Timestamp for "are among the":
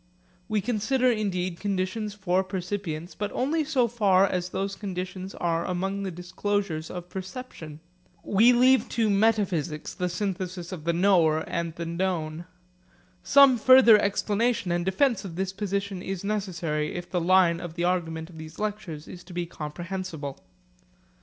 5.35-6.09